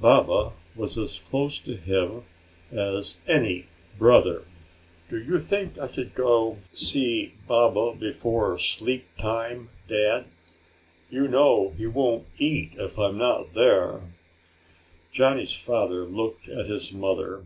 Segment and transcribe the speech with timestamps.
[0.00, 2.24] Baba was as close to him
[2.70, 3.68] as any
[3.98, 4.44] brother.
[5.08, 10.26] "Do you think I could go see Baba before sleep time, Dad?
[11.08, 14.02] You know he won't eat if I'm not there."
[15.10, 17.44] Johnny's father looked at his mother.